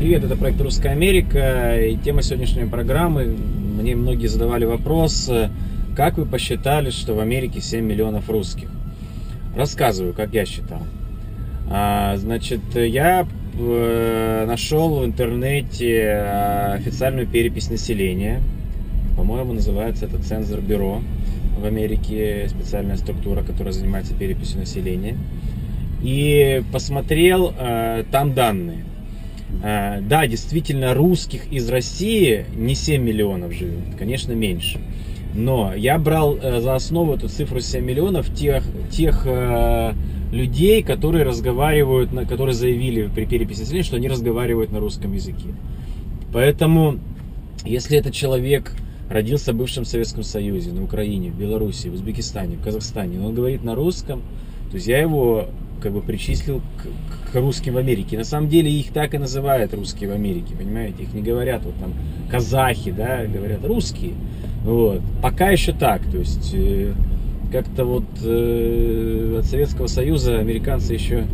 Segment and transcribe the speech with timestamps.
[0.00, 3.36] привет, это проект «Русская Америка» и тема сегодняшней программы,
[3.78, 5.30] мне многие задавали вопрос,
[5.94, 8.70] как вы посчитали, что в Америке 7 миллионов русских?
[9.54, 10.80] Рассказываю, как я считал.
[11.70, 13.26] А, значит, я
[13.58, 18.40] э, нашел в интернете э, официальную перепись населения,
[19.18, 21.02] по-моему, называется это цензор бюро
[21.60, 25.18] в Америке, специальная структура, которая занимается переписью населения.
[26.02, 28.84] И посмотрел э, там данные.
[29.62, 34.80] Э, да, действительно, русских из России не 7 миллионов живет, конечно, меньше.
[35.34, 39.92] Но я брал э, за основу эту цифру 7 миллионов тех, тех э,
[40.32, 45.48] людей, которые разговаривают, которые заявили при переписи населения, что они разговаривают на русском языке.
[46.32, 46.98] Поэтому,
[47.64, 48.72] если этот человек
[49.08, 53.34] родился в бывшем Советском Союзе, на Украине, в Беларуси, в Узбекистане, в Казахстане, но он
[53.34, 54.22] говорит на русском,
[54.70, 55.48] то есть я его
[55.80, 58.16] как бы причислил к, к русским в Америке.
[58.16, 61.04] На самом деле их так и называют русские в Америке, понимаете?
[61.04, 61.92] Их не говорят вот там
[62.30, 64.12] казахи, да, говорят русские.
[64.64, 65.00] Вот.
[65.22, 66.92] Пока еще так, то есть э,
[67.50, 71.24] как-то вот э, от Советского Союза американцы еще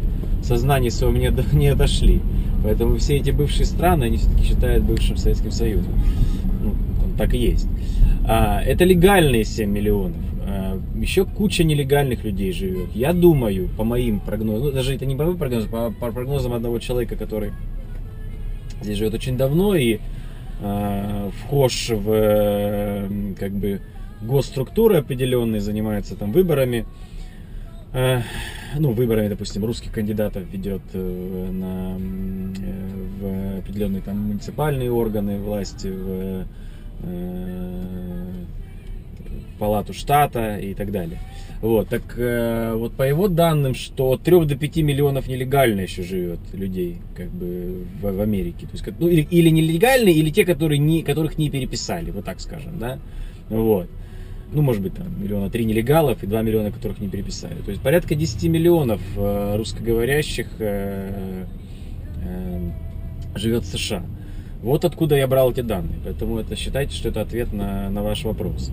[0.42, 2.20] сознание своего не, не дошли.
[2.62, 5.92] Поэтому все эти бывшие страны, они все-таки считают бывшим Советским Союзом.
[6.62, 6.74] Ну,
[7.18, 7.68] так и есть.
[8.26, 10.16] А, это легальные 7 миллионов.
[10.94, 12.94] Еще куча нелегальных людей живет.
[12.94, 16.52] Я думаю, по моим прогнозам, ну, даже это не по моим прогнозам, по, по прогнозам
[16.52, 17.52] одного человека, который
[18.82, 19.98] здесь живет очень давно и
[20.60, 23.80] э, вхож в э, как бы
[24.22, 26.86] госструктуры определенные, занимается там выборами.
[27.92, 28.20] Э,
[28.78, 35.88] ну, выборами, допустим, русских кандидатов ведет э, на, э, в определенные там муниципальные органы власти,
[35.88, 36.46] в
[39.58, 41.18] палату штата и так далее.
[41.62, 46.02] Вот, так э, вот по его данным, что от 3 до 5 миллионов нелегально еще
[46.02, 48.66] живет людей, как бы в, в Америке.
[48.66, 52.40] То есть, ну, или, или нелегальные, или те, которые не, которых не переписали, вот так
[52.40, 52.98] скажем, да.
[53.48, 53.88] Вот.
[54.52, 57.56] Ну, может быть, там миллиона три нелегалов и 2 миллиона, которых не переписали.
[57.64, 61.44] То есть порядка 10 миллионов э, русскоговорящих э,
[62.22, 62.70] э,
[63.34, 64.04] живет в США.
[64.62, 65.98] Вот откуда я брал эти данные.
[66.04, 68.70] Поэтому это считайте, что это ответ на, на ваш вопрос.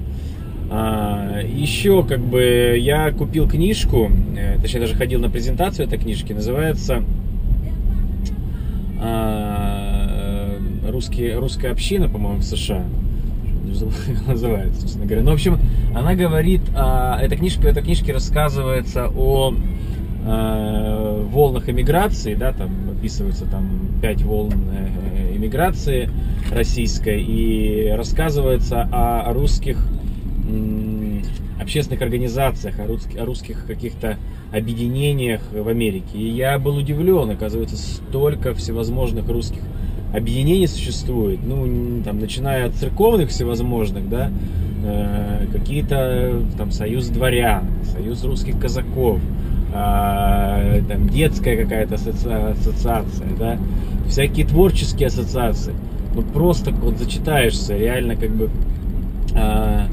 [0.70, 6.34] А, еще как бы я купил книжку, э, точнее даже ходил на презентацию этой книжки,
[6.34, 7.04] называется
[9.00, 10.58] а,
[10.90, 12.84] русский, «Русская община», по-моему, в США
[14.28, 15.24] называется, честно говоря.
[15.24, 15.60] Ну, в общем,
[15.96, 19.54] она говорит, а, эта книжка, этой книжке рассказывается о
[20.26, 26.10] а, волнах эмиграции, да, там описываются там пять волн э, эмиграции
[26.52, 29.78] российской, и рассказывается о русских
[31.60, 34.18] общественных организациях, о русских, о русских каких-то
[34.52, 36.18] объединениях в Америке.
[36.18, 39.62] И я был удивлен, оказывается, столько всевозможных русских
[40.14, 44.32] объединений существует, ну, там, начиная от церковных всевозможных, да,
[44.86, 49.20] э, какие-то, там, союз дворян, союз русских казаков,
[49.74, 53.58] э, там, детская какая-то ассоциация, да,
[54.08, 55.74] всякие творческие ассоциации.
[56.14, 58.52] Ну, просто вот зачитаешься, реально, как бы,
[59.34, 59.86] э,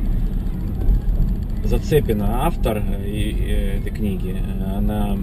[1.70, 4.34] Зацепина автор этой книги.
[4.76, 5.16] Она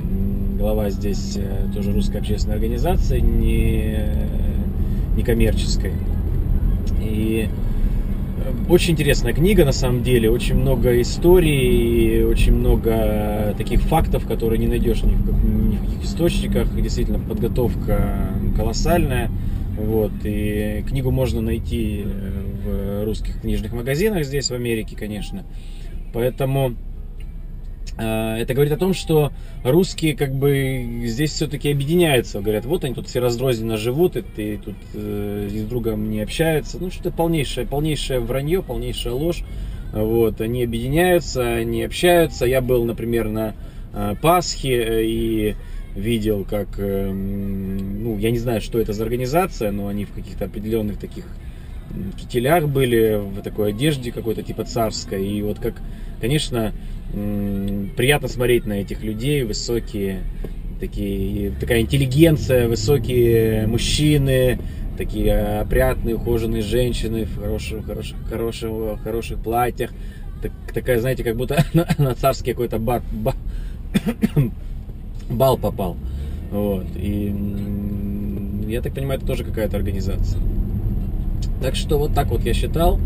[0.58, 4.08] глава здесь э, тоже русской общественной организации, не,
[5.18, 5.92] некоммерческой.
[7.02, 10.32] И э, очень интересная книга, на самом деле.
[10.32, 16.04] Очень много историй, очень много таких фактов, которые не найдешь ни в, ни в каких
[16.06, 16.74] источниках.
[16.82, 19.30] Действительно, подготовка колоссальная.
[19.78, 25.44] Вот, и книгу можно найти э, в русских книжных магазинах здесь, в Америке, конечно.
[26.18, 26.74] Поэтому
[28.00, 29.32] э, это говорит о том, что
[29.64, 32.42] русские как бы здесь все-таки объединяются.
[32.42, 36.80] Говорят, вот они тут все разрозненно живут, и, и тут э, с другом не общаются.
[36.80, 39.44] Ну, что-то полнейшее, полнейшее вранье, полнейшая ложь.
[39.94, 42.48] Вот, они объединяются, они общаются.
[42.48, 43.54] Я был, например, на
[43.94, 45.56] э, Пасхе э, и
[45.94, 50.46] видел, как, э, ну, я не знаю, что это за организация, но они в каких-то
[50.46, 51.26] определенных таких
[52.18, 55.26] кителях были, в такой одежде какой-то типа царской.
[55.26, 55.76] И вот как,
[56.22, 56.74] конечно,
[57.12, 60.22] приятно смотреть на этих людей, высокие,
[60.80, 64.60] такие, такая интеллигенция, высокие мужчины,
[64.98, 69.92] такие опрятные, ухоженные женщины в хороших, хороших, хороших, хороших платьях.
[70.42, 73.36] Так, такая, знаете, как будто на, на царский какой-то бар, бар,
[75.30, 75.98] бал попал.
[76.52, 76.86] Вот.
[76.96, 77.34] И
[78.68, 80.40] я так понимаю, это тоже какая-то организация.
[81.62, 83.00] Так что вот так вот я считал.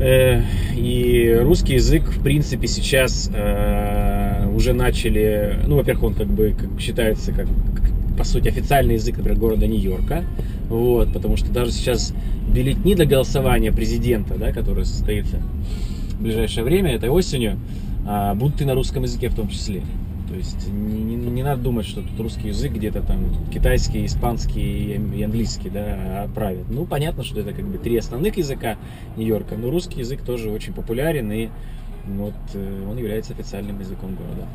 [0.00, 0.42] Э,
[0.76, 7.32] и русский язык, в принципе, сейчас э, уже начали, ну, во-первых, он как бы считается
[7.32, 7.46] как
[8.18, 10.24] по сути, официальный язык, например, города Нью-Йорка.
[10.68, 12.12] Вот, потому что даже сейчас
[12.52, 15.36] бюллетни для голосования президента, да, который состоится
[16.18, 17.58] в ближайшее время, этой осенью,
[18.06, 19.82] а, будут и на русском языке в том числе.
[20.28, 24.94] То есть не, не, не надо думать, что тут русский язык где-то там китайский, испанский
[24.94, 26.68] и английский да, отправят.
[26.68, 28.76] Ну, понятно, что это как бы три основных языка
[29.16, 31.48] Нью-Йорка, но русский язык тоже очень популярен и
[32.06, 34.46] вот э, он является официальным языком города.